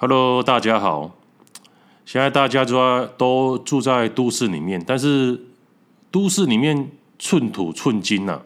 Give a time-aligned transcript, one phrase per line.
[0.00, 1.10] Hello，大家好。
[2.06, 5.40] 现在大家都在都住在都市里面，但是
[6.12, 6.88] 都市里面
[7.18, 8.42] 寸土寸金呐、啊，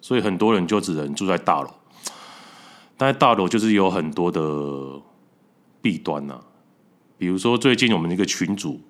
[0.00, 1.68] 所以很多人就只能住在大楼。
[2.96, 4.98] 但是大楼就是有很多的
[5.82, 6.40] 弊端呐、啊，
[7.18, 8.80] 比如说最近我们一个群组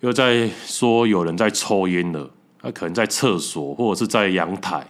[0.00, 2.30] 又在说有人在抽烟了，
[2.62, 4.86] 他可能在厕所或者是在阳台，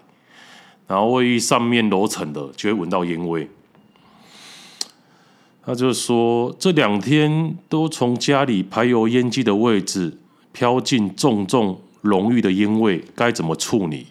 [0.87, 3.51] 然后位于上面楼层的就会闻到烟味。
[5.64, 10.18] 他就说，这两天都从家里排油烟机的位置
[10.52, 14.06] 飘进重重浓郁的烟味，该怎么处理？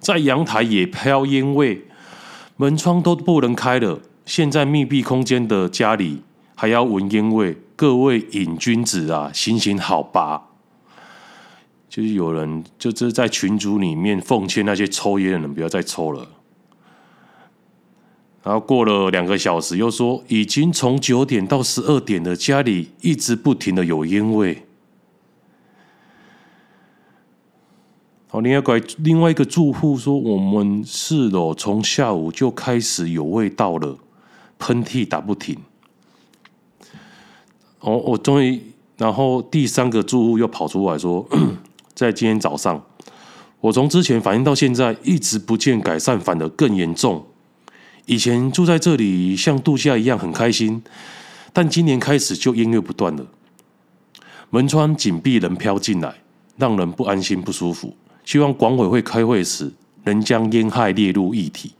[0.00, 1.86] 在阳台也飘烟味，
[2.56, 4.00] 门窗都不能开了。
[4.26, 6.22] 现在密闭空间的家里
[6.54, 10.42] 还要闻烟味，各位瘾君子啊，行行好吧。
[11.88, 16.26] 就是有人就是在群组里面奉劝那些抽烟的人不要再抽了。
[18.44, 24.66] 然后过了两个小时，又说已经从九点到十二点了，家里一直不停的有烟味。
[28.28, 33.96] 好，另外一个另外一个住户说，我们四楼从下午就开始有味道了，
[34.58, 35.56] 喷嚏打不停。
[37.80, 38.60] 哦，我终于，
[38.98, 41.26] 然后第三个住户又跑出来说，
[41.94, 42.84] 在今天早上，
[43.60, 47.24] 我从之前反映到现在，一直不见改善，反而更严重。
[48.06, 50.82] 以前住在这里像度假一样很开心，
[51.52, 53.26] 但今年开始就烟味不断了。
[54.50, 56.14] 门窗紧闭，人飘进来，
[56.56, 57.96] 让人不安心不舒服。
[58.24, 59.72] 希望管委会开会时
[60.04, 61.72] 能将烟害列入议题，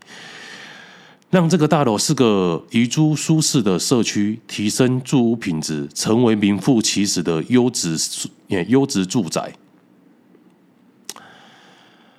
[1.31, 7.97] 让这个大楼是个宜居舒适的社区，提升住屋品质，成为名副其实的优质
[8.69, 9.53] 优质住宅。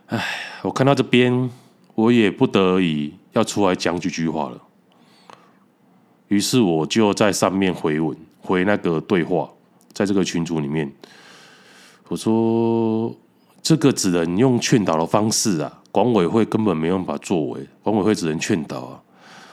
[0.07, 0.23] 唉，
[0.61, 1.49] 我看到这边，
[1.95, 3.13] 我也不得已。
[3.35, 4.61] 要出来讲几句话了，
[6.29, 9.49] 于是我就在上面回文回那个对话，
[9.91, 10.89] 在这个群组里面，
[12.07, 13.13] 我说
[13.61, 19.01] 这个只能用劝导的方式啊，管委会根本没办法作为，管委会只能劝导啊。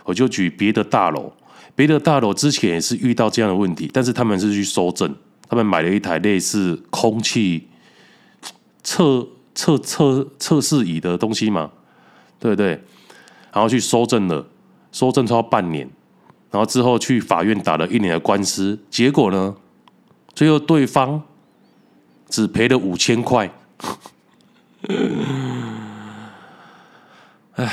[0.04, 1.32] 我就举别的大楼，
[1.74, 5.12] 别的大楼之前也是遇到这样的问题，但是他们是去搜证，
[5.48, 7.66] 他们买了一台类似空气
[8.84, 9.26] 测
[9.56, 11.70] 测测测试仪的东西嘛，
[12.38, 12.80] 对不对？
[13.52, 14.46] 然后去搜证了，
[14.90, 15.88] 搜证超半年，
[16.50, 19.54] 然后之后去法院打了一年的官司，结果呢，
[20.34, 21.22] 最后对方
[22.28, 23.52] 只赔了五千块。
[27.54, 27.70] 唉，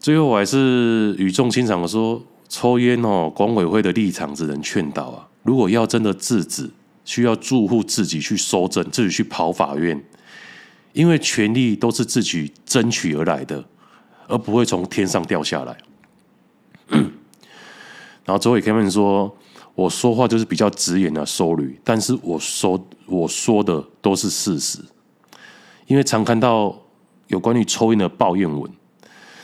[0.00, 5.28] 最后我还是语重心长的说，抽烟哦，管委会的立场只能劝导啊。
[5.44, 6.68] 如果要真的制止，
[7.04, 10.04] 需要住户自己去搜证，自己去跑法院，
[10.92, 13.64] 因为权利都是自己争取而来的。
[14.28, 15.76] 而不会从天上掉下来。
[18.24, 19.34] 然后周伟 Kevin 说
[19.74, 24.80] ：“我说话就是比较直言的收率，但是我说我说的都是事实，
[25.86, 26.76] 因为常看到
[27.28, 28.70] 有关于抽烟的抱怨文。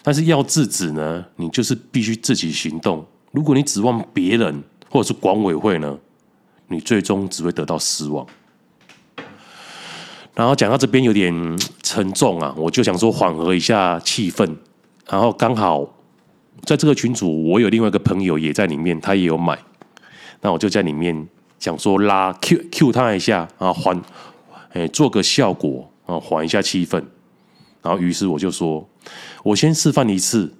[0.03, 3.07] 但是要制止呢，你就是必须自己行动。
[3.31, 5.97] 如果你指望别人或者是管委会呢，
[6.67, 8.27] 你最终只会得到失望。”
[10.35, 14.57] 然后讲到这边有点沉重啊，我就想说缓和一下气氛。
[15.09, 15.87] 然后刚好
[16.65, 19.59] 在这个群组，我有另外一个朋友也在里面，他也有买。
[20.41, 24.01] 那我就在里面想说拉 Q Q 他一下啊，缓，
[24.73, 27.03] 哎，做个效果啊，缓一下气氛。
[27.83, 28.89] 然后于是我就说，
[29.43, 30.53] 我先示范一次，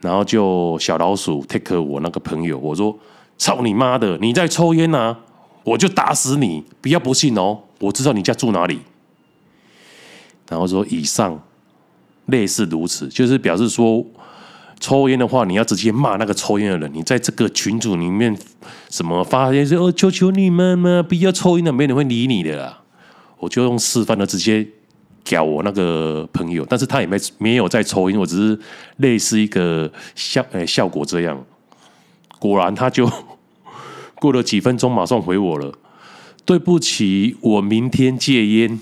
[0.00, 2.96] 然后就小老鼠 take 我那个朋友，我说
[3.38, 5.18] 操你妈的，你在抽烟啊，
[5.64, 6.62] 我就打死你！
[6.80, 8.80] 不要不信哦，我知道你家住哪里。
[10.48, 11.42] 然后说以上。
[12.26, 14.04] 类似如此，就是表示说，
[14.78, 16.92] 抽烟的话，你要直接骂那个抽烟的人。
[16.92, 18.36] 你在这个群组里面，
[18.90, 22.82] 什么发言说“哦，求求你们嘛，不要抽烟了，没人会理你的啦。”
[23.38, 24.66] 我就用示范的直接
[25.22, 28.58] 给我那个朋友，但是他也没没有在抽烟，我只是
[28.96, 31.44] 类似一个效诶效果这样。
[32.38, 33.10] 果然，他就
[34.16, 35.72] 过了几分钟，马上回我了
[36.44, 38.80] ：“对不起，我明天戒烟。”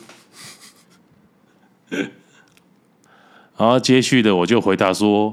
[3.56, 5.32] 然后接续的我就回答说：“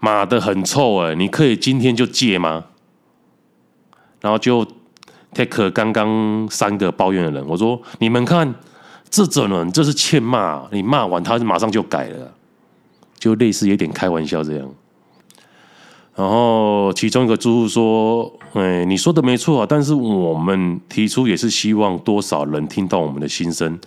[0.00, 1.14] 妈的，很臭哎！
[1.14, 2.64] 你可以今天就戒吗？”
[4.22, 4.66] 然后就
[5.34, 8.54] take 刚刚三个抱怨的人，我说：“你们看，
[9.10, 12.32] 这种人这是欠骂，你骂完他马上就改了，
[13.18, 14.66] 就类似有点开玩笑这样。”
[16.16, 23.78] 然后其中一个住户说：“哎，你说的没错啊，但是我们提出也是希望多少人听到我们的心声。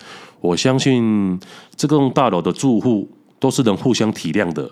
[0.41, 1.39] 我相信
[1.75, 3.09] 这栋大楼的住户。”
[3.43, 4.71] 都是能互相体谅的，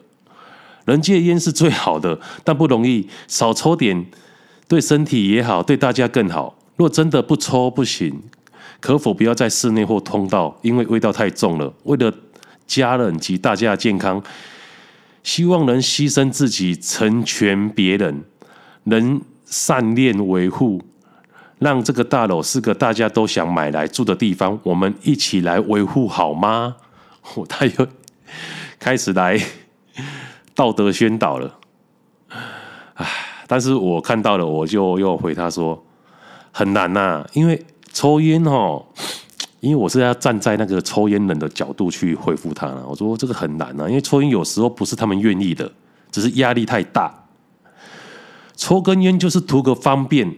[0.86, 4.06] 人戒烟是最好的，但不容易，少抽点，
[4.66, 6.58] 对身体也好，对大家更好。
[6.78, 8.22] 若真的不抽不行，
[8.80, 11.74] 可否不要在室内或通道，因为味道太重了。
[11.84, 12.14] 为了
[12.66, 14.24] 家人及大家的健康，
[15.22, 18.24] 希望能牺牲自己，成全别人，
[18.86, 20.82] 能善念维护，
[21.60, 24.58] 让这个大楼是个大家都想买来住的地方。
[24.64, 26.78] 我们一起来维护好吗？
[27.36, 27.88] 我他又
[28.82, 29.40] 开始来
[30.56, 31.60] 道德宣导了。
[32.96, 33.08] 唉，
[33.46, 35.82] 但是我看到了，我就 又回他说
[36.52, 37.64] 很难呐、啊，因为
[37.94, 38.84] 抽烟哦。
[39.60, 42.84] 因为我是要站在那个抽烟人的角度去回复他了。
[42.90, 45.72] 我说这个很难啊，因为抽烟有时候不是他们愿意的，
[46.10, 47.14] 只是压力太大。
[48.56, 50.36] 抽根烟就是图个方便，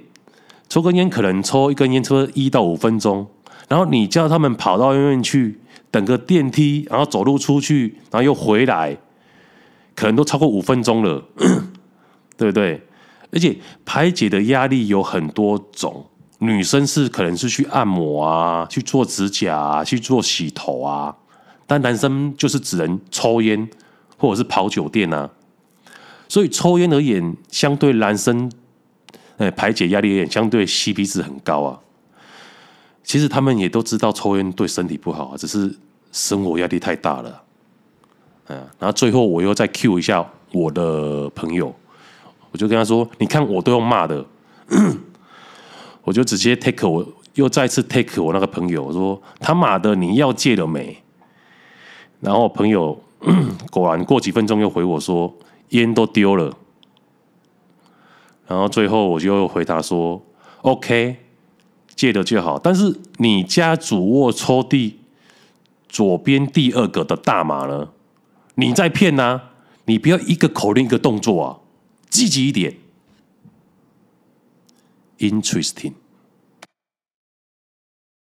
[0.68, 3.26] 抽根烟可能抽一根烟抽一到五分钟，
[3.70, 5.58] 然后你叫他们跑到外面去
[5.94, 8.98] 等个电梯，然后走路出去，然后又回来，
[9.96, 11.24] 可能都超过五分钟了，
[12.36, 12.82] 对不对？
[13.32, 13.56] 而且
[13.86, 16.08] 排解的压力有很多种。
[16.40, 21.16] 女生是可能是去按摩啊，去做指甲啊，去做洗头啊，
[21.68, 23.70] 但男生就是只能抽烟
[24.18, 25.30] 或者是跑酒店啊。
[26.28, 28.52] 所以抽烟而言，相对男生，
[29.38, 31.80] 呃，排解压力而言，相对 CP 值很高啊。
[33.04, 35.74] 其实他们也都知道抽烟对身体不好，只是
[36.12, 37.44] 生活压力太大了。
[38.48, 41.74] 嗯，然后最后我又再 cue 一下我的朋友，
[42.52, 44.26] 我就跟他说：“你看我都用骂的。
[46.04, 47.06] ”我就直接 take 我
[47.36, 50.98] 又再次 take 我那个朋友，我说他妈的你要戒了没？
[52.20, 53.02] 然后朋友
[53.72, 55.34] 果然过几分钟又回我说
[55.70, 56.54] 烟都丢了。
[58.46, 60.22] 然后最后我就回答说
[60.62, 61.16] OK
[61.96, 64.94] 借的就好，但是你家主卧抽屉
[65.88, 67.90] 左边第二个的大码呢？
[68.56, 69.42] 你在骗呐？
[69.86, 71.60] 你不要一个口令一个动作啊，
[72.10, 72.78] 积极一点。
[75.20, 75.94] Interesting。